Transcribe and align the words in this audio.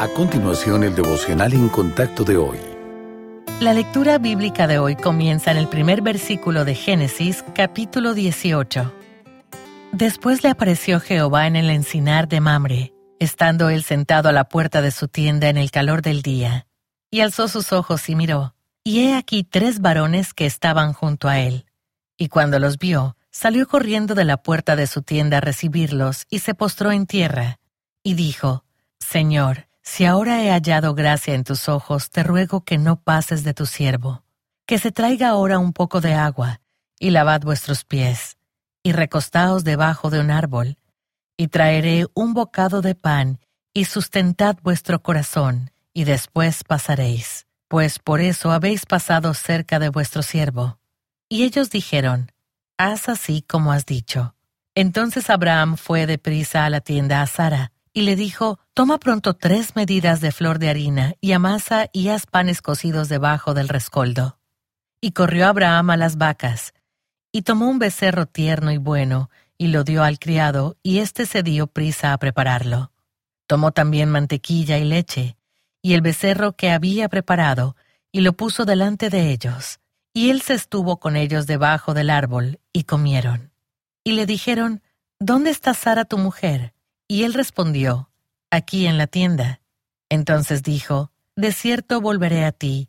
A 0.00 0.06
continuación, 0.06 0.84
el 0.84 0.94
devocional 0.94 1.52
en 1.52 1.68
contacto 1.68 2.22
de 2.22 2.36
hoy. 2.36 2.60
La 3.58 3.74
lectura 3.74 4.18
bíblica 4.18 4.68
de 4.68 4.78
hoy 4.78 4.94
comienza 4.94 5.50
en 5.50 5.56
el 5.56 5.66
primer 5.66 6.02
versículo 6.02 6.64
de 6.64 6.76
Génesis, 6.76 7.44
capítulo 7.52 8.14
18. 8.14 8.94
Después 9.90 10.44
le 10.44 10.50
apareció 10.50 11.00
Jehová 11.00 11.48
en 11.48 11.56
el 11.56 11.68
encinar 11.68 12.28
de 12.28 12.40
Mamre, 12.40 12.94
estando 13.18 13.70
él 13.70 13.82
sentado 13.82 14.28
a 14.28 14.32
la 14.32 14.48
puerta 14.48 14.82
de 14.82 14.92
su 14.92 15.08
tienda 15.08 15.48
en 15.48 15.56
el 15.56 15.72
calor 15.72 16.00
del 16.00 16.22
día, 16.22 16.68
y 17.10 17.22
alzó 17.22 17.48
sus 17.48 17.72
ojos 17.72 18.08
y 18.08 18.14
miró, 18.14 18.54
y 18.84 19.00
he 19.00 19.16
aquí 19.16 19.42
tres 19.42 19.80
varones 19.80 20.32
que 20.32 20.46
estaban 20.46 20.92
junto 20.92 21.28
a 21.28 21.40
él. 21.40 21.66
Y 22.16 22.28
cuando 22.28 22.60
los 22.60 22.78
vio, 22.78 23.16
salió 23.32 23.66
corriendo 23.66 24.14
de 24.14 24.24
la 24.24 24.36
puerta 24.36 24.76
de 24.76 24.86
su 24.86 25.02
tienda 25.02 25.38
a 25.38 25.40
recibirlos, 25.40 26.24
y 26.30 26.38
se 26.38 26.54
postró 26.54 26.92
en 26.92 27.06
tierra, 27.06 27.58
y 28.04 28.14
dijo, 28.14 28.64
Señor, 29.00 29.67
si 29.88 30.04
ahora 30.04 30.42
he 30.42 30.50
hallado 30.50 30.94
gracia 30.94 31.34
en 31.34 31.44
tus 31.44 31.66
ojos, 31.66 32.10
te 32.10 32.22
ruego 32.22 32.62
que 32.62 32.76
no 32.76 33.00
pases 33.00 33.42
de 33.42 33.54
tu 33.54 33.64
siervo, 33.64 34.22
que 34.66 34.78
se 34.78 34.92
traiga 34.92 35.30
ahora 35.30 35.58
un 35.58 35.72
poco 35.72 36.02
de 36.02 36.12
agua, 36.12 36.60
y 37.00 37.08
lavad 37.08 37.40
vuestros 37.40 37.84
pies, 37.84 38.36
y 38.82 38.92
recostaos 38.92 39.64
debajo 39.64 40.10
de 40.10 40.20
un 40.20 40.30
árbol, 40.30 40.76
y 41.38 41.48
traeré 41.48 42.06
un 42.12 42.34
bocado 42.34 42.82
de 42.82 42.94
pan, 42.94 43.40
y 43.72 43.86
sustentad 43.86 44.58
vuestro 44.62 45.02
corazón, 45.02 45.70
y 45.94 46.04
después 46.04 46.64
pasaréis, 46.64 47.46
pues 47.66 47.98
por 47.98 48.20
eso 48.20 48.52
habéis 48.52 48.84
pasado 48.84 49.32
cerca 49.32 49.78
de 49.78 49.88
vuestro 49.88 50.22
siervo. 50.22 50.78
Y 51.30 51.44
ellos 51.44 51.70
dijeron, 51.70 52.30
Haz 52.76 53.08
así 53.08 53.40
como 53.40 53.72
has 53.72 53.86
dicho. 53.86 54.34
Entonces 54.74 55.30
Abraham 55.30 55.78
fue 55.78 56.06
de 56.06 56.18
prisa 56.18 56.66
a 56.66 56.70
la 56.70 56.82
tienda 56.82 57.22
a 57.22 57.26
Sara, 57.26 57.72
y 57.94 58.02
le 58.02 58.16
dijo, 58.16 58.60
Toma 58.78 58.98
pronto 58.98 59.34
tres 59.34 59.74
medidas 59.74 60.20
de 60.20 60.30
flor 60.30 60.60
de 60.60 60.70
harina 60.70 61.14
y 61.20 61.32
amasa 61.32 61.90
y 61.92 62.10
haz 62.10 62.26
panes 62.26 62.62
cocidos 62.62 63.08
debajo 63.08 63.52
del 63.52 63.68
rescoldo. 63.68 64.38
Y 65.00 65.10
corrió 65.10 65.48
Abraham 65.48 65.90
a 65.90 65.96
las 65.96 66.16
vacas, 66.16 66.74
y 67.32 67.42
tomó 67.42 67.68
un 67.68 67.80
becerro 67.80 68.26
tierno 68.26 68.70
y 68.70 68.76
bueno, 68.76 69.30
y 69.56 69.66
lo 69.66 69.82
dio 69.82 70.04
al 70.04 70.20
criado, 70.20 70.76
y 70.84 71.00
éste 71.00 71.26
se 71.26 71.42
dio 71.42 71.66
prisa 71.66 72.12
a 72.12 72.18
prepararlo. 72.18 72.92
Tomó 73.48 73.72
también 73.72 74.10
mantequilla 74.10 74.78
y 74.78 74.84
leche, 74.84 75.36
y 75.82 75.94
el 75.94 76.00
becerro 76.00 76.52
que 76.54 76.70
había 76.70 77.08
preparado, 77.08 77.74
y 78.12 78.20
lo 78.20 78.34
puso 78.34 78.64
delante 78.64 79.10
de 79.10 79.32
ellos. 79.32 79.80
Y 80.14 80.30
él 80.30 80.40
se 80.40 80.54
estuvo 80.54 81.00
con 81.00 81.16
ellos 81.16 81.48
debajo 81.48 81.94
del 81.94 82.10
árbol, 82.10 82.60
y 82.72 82.84
comieron. 82.84 83.50
Y 84.04 84.12
le 84.12 84.24
dijeron, 84.24 84.84
¿Dónde 85.18 85.50
está 85.50 85.74
Sara 85.74 86.04
tu 86.04 86.16
mujer? 86.16 86.74
Y 87.08 87.24
él 87.24 87.34
respondió, 87.34 88.07
Aquí 88.50 88.86
en 88.86 88.96
la 88.96 89.06
tienda. 89.06 89.60
Entonces 90.08 90.62
dijo, 90.62 91.12
De 91.36 91.52
cierto 91.52 92.00
volveré 92.00 92.44
a 92.44 92.52
ti, 92.52 92.88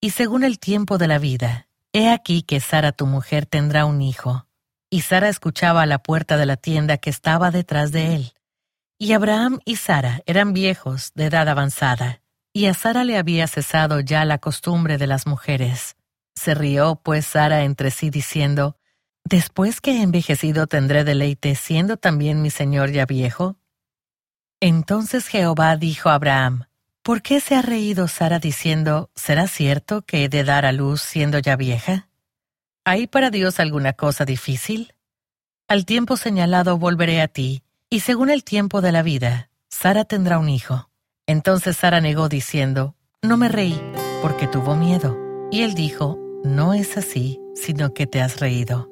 y 0.00 0.10
según 0.10 0.44
el 0.44 0.58
tiempo 0.58 0.98
de 0.98 1.08
la 1.08 1.18
vida, 1.18 1.66
he 1.92 2.10
aquí 2.10 2.42
que 2.42 2.60
Sara 2.60 2.92
tu 2.92 3.06
mujer 3.06 3.46
tendrá 3.46 3.86
un 3.86 4.02
hijo. 4.02 4.46
Y 4.90 5.02
Sara 5.02 5.28
escuchaba 5.28 5.82
a 5.82 5.86
la 5.86 5.98
puerta 5.98 6.36
de 6.36 6.46
la 6.46 6.56
tienda 6.56 6.98
que 6.98 7.10
estaba 7.10 7.50
detrás 7.50 7.92
de 7.92 8.14
él. 8.14 8.32
Y 8.98 9.12
Abraham 9.12 9.60
y 9.64 9.76
Sara 9.76 10.22
eran 10.26 10.52
viejos, 10.52 11.12
de 11.14 11.26
edad 11.26 11.48
avanzada, 11.48 12.20
y 12.52 12.66
a 12.66 12.74
Sara 12.74 13.04
le 13.04 13.16
había 13.16 13.46
cesado 13.46 14.00
ya 14.00 14.24
la 14.24 14.38
costumbre 14.38 14.98
de 14.98 15.06
las 15.06 15.26
mujeres. 15.26 15.96
Se 16.34 16.54
rió 16.54 17.00
pues 17.02 17.26
Sara 17.26 17.62
entre 17.64 17.90
sí 17.90 18.10
diciendo, 18.10 18.76
Después 19.24 19.82
que 19.82 19.92
he 19.92 20.02
envejecido 20.02 20.66
tendré 20.66 21.04
deleite, 21.04 21.54
siendo 21.54 21.98
también 21.98 22.40
mi 22.40 22.48
señor 22.48 22.90
ya 22.90 23.04
viejo. 23.04 23.57
Entonces 24.60 25.28
Jehová 25.28 25.76
dijo 25.76 26.08
a 26.08 26.14
Abraham, 26.14 26.64
¿Por 27.04 27.22
qué 27.22 27.40
se 27.40 27.54
ha 27.54 27.62
reído 27.62 28.08
Sara 28.08 28.40
diciendo, 28.40 29.08
¿será 29.14 29.46
cierto 29.46 30.02
que 30.02 30.24
he 30.24 30.28
de 30.28 30.42
dar 30.42 30.66
a 30.66 30.72
luz 30.72 31.00
siendo 31.00 31.38
ya 31.38 31.56
vieja? 31.56 32.08
¿Hay 32.84 33.06
para 33.06 33.30
Dios 33.30 33.60
alguna 33.60 33.92
cosa 33.92 34.24
difícil? 34.24 34.94
Al 35.68 35.86
tiempo 35.86 36.16
señalado 36.16 36.76
volveré 36.76 37.22
a 37.22 37.28
ti, 37.28 37.62
y 37.88 38.00
según 38.00 38.30
el 38.30 38.42
tiempo 38.42 38.80
de 38.80 38.92
la 38.92 39.02
vida, 39.02 39.48
Sara 39.68 40.04
tendrá 40.04 40.38
un 40.38 40.48
hijo. 40.48 40.90
Entonces 41.26 41.76
Sara 41.76 42.00
negó 42.00 42.28
diciendo, 42.28 42.96
No 43.22 43.36
me 43.36 43.48
reí, 43.48 43.80
porque 44.22 44.48
tuvo 44.48 44.74
miedo. 44.74 45.16
Y 45.52 45.62
él 45.62 45.74
dijo, 45.74 46.18
No 46.42 46.74
es 46.74 46.96
así, 46.96 47.40
sino 47.54 47.94
que 47.94 48.06
te 48.06 48.20
has 48.20 48.40
reído. 48.40 48.90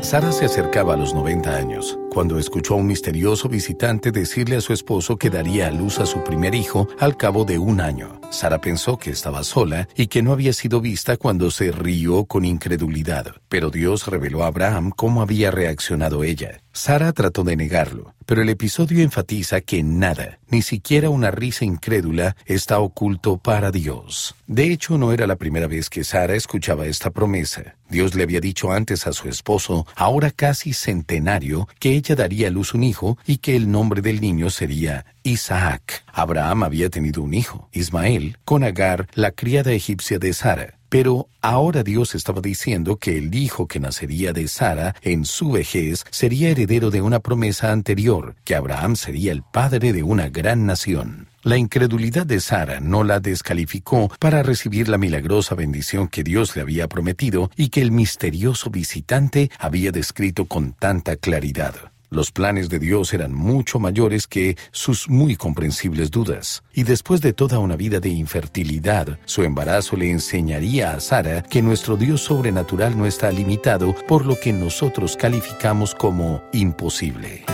Sara 0.00 0.30
se 0.30 0.44
acercaba 0.44 0.94
a 0.94 0.96
los 0.96 1.12
90 1.12 1.54
años 1.54 1.98
cuando 2.16 2.38
escuchó 2.38 2.72
a 2.72 2.76
un 2.78 2.86
misterioso 2.86 3.46
visitante 3.46 4.10
decirle 4.10 4.56
a 4.56 4.62
su 4.62 4.72
esposo 4.72 5.18
que 5.18 5.28
daría 5.28 5.68
a 5.68 5.70
luz 5.70 5.98
a 5.98 6.06
su 6.06 6.24
primer 6.24 6.54
hijo 6.54 6.88
al 6.98 7.18
cabo 7.18 7.44
de 7.44 7.58
un 7.58 7.78
año. 7.78 8.22
Sara 8.30 8.58
pensó 8.58 8.96
que 8.96 9.10
estaba 9.10 9.44
sola 9.44 9.86
y 9.94 10.06
que 10.06 10.22
no 10.22 10.32
había 10.32 10.54
sido 10.54 10.80
vista 10.80 11.18
cuando 11.18 11.50
se 11.50 11.72
rió 11.72 12.24
con 12.24 12.46
incredulidad, 12.46 13.34
pero 13.50 13.68
Dios 13.68 14.06
reveló 14.06 14.44
a 14.44 14.46
Abraham 14.46 14.92
cómo 14.96 15.20
había 15.20 15.50
reaccionado 15.50 16.24
ella. 16.24 16.62
Sara 16.72 17.12
trató 17.12 17.42
de 17.42 17.56
negarlo, 17.56 18.14
pero 18.26 18.42
el 18.42 18.50
episodio 18.50 19.02
enfatiza 19.02 19.62
que 19.62 19.82
nada, 19.82 20.40
ni 20.50 20.60
siquiera 20.60 21.08
una 21.08 21.30
risa 21.30 21.64
incrédula, 21.64 22.36
está 22.44 22.80
oculto 22.80 23.38
para 23.38 23.70
Dios. 23.70 24.34
De 24.46 24.70
hecho, 24.70 24.98
no 24.98 25.12
era 25.12 25.26
la 25.26 25.36
primera 25.36 25.68
vez 25.68 25.88
que 25.88 26.04
Sara 26.04 26.34
escuchaba 26.34 26.84
esta 26.84 27.10
promesa. 27.10 27.76
Dios 27.88 28.14
le 28.14 28.24
había 28.24 28.40
dicho 28.40 28.72
antes 28.72 29.06
a 29.06 29.14
su 29.14 29.28
esposo, 29.28 29.86
ahora 29.96 30.30
casi 30.30 30.74
centenario, 30.74 31.66
que 31.78 31.92
ella 31.92 32.05
daría 32.14 32.48
a 32.48 32.50
luz 32.50 32.74
un 32.74 32.84
hijo 32.84 33.18
y 33.26 33.38
que 33.38 33.56
el 33.56 33.70
nombre 33.70 34.02
del 34.02 34.20
niño 34.20 34.50
sería 34.50 35.06
Isaac. 35.22 36.04
Abraham 36.12 36.62
había 36.62 36.90
tenido 36.90 37.22
un 37.22 37.34
hijo, 37.34 37.68
Ismael, 37.72 38.38
con 38.44 38.64
Agar, 38.64 39.08
la 39.14 39.32
criada 39.32 39.72
egipcia 39.72 40.18
de 40.18 40.32
Sara. 40.32 40.76
Pero 40.88 41.28
ahora 41.42 41.82
Dios 41.82 42.14
estaba 42.14 42.40
diciendo 42.40 42.96
que 42.96 43.18
el 43.18 43.34
hijo 43.34 43.66
que 43.66 43.80
nacería 43.80 44.32
de 44.32 44.46
Sara 44.46 44.94
en 45.02 45.24
su 45.24 45.50
vejez 45.50 46.04
sería 46.10 46.50
heredero 46.50 46.90
de 46.90 47.02
una 47.02 47.20
promesa 47.20 47.72
anterior, 47.72 48.36
que 48.44 48.54
Abraham 48.54 48.94
sería 48.94 49.32
el 49.32 49.42
padre 49.42 49.92
de 49.92 50.02
una 50.02 50.28
gran 50.28 50.64
nación. 50.66 51.28
La 51.42 51.56
incredulidad 51.56 52.26
de 52.26 52.40
Sara 52.40 52.80
no 52.80 53.04
la 53.04 53.20
descalificó 53.20 54.10
para 54.18 54.42
recibir 54.42 54.88
la 54.88 54.98
milagrosa 54.98 55.54
bendición 55.54 56.08
que 56.08 56.24
Dios 56.24 56.56
le 56.56 56.62
había 56.62 56.88
prometido 56.88 57.50
y 57.56 57.68
que 57.68 57.82
el 57.82 57.92
misterioso 57.92 58.70
visitante 58.70 59.50
había 59.58 59.92
descrito 59.92 60.46
con 60.46 60.72
tanta 60.72 61.16
claridad. 61.16 61.74
Los 62.10 62.30
planes 62.30 62.68
de 62.68 62.78
Dios 62.78 63.12
eran 63.12 63.34
mucho 63.34 63.78
mayores 63.78 64.26
que 64.26 64.56
sus 64.70 65.08
muy 65.08 65.36
comprensibles 65.36 66.10
dudas. 66.10 66.62
Y 66.72 66.84
después 66.84 67.20
de 67.20 67.32
toda 67.32 67.58
una 67.58 67.76
vida 67.76 67.98
de 68.00 68.10
infertilidad, 68.10 69.18
su 69.24 69.42
embarazo 69.42 69.96
le 69.96 70.10
enseñaría 70.10 70.92
a 70.92 71.00
Sara 71.00 71.42
que 71.42 71.62
nuestro 71.62 71.96
Dios 71.96 72.22
sobrenatural 72.22 72.96
no 72.96 73.06
está 73.06 73.30
limitado 73.30 73.94
por 74.06 74.24
lo 74.24 74.38
que 74.38 74.52
nosotros 74.52 75.16
calificamos 75.16 75.94
como 75.94 76.42
imposible. 76.52 77.44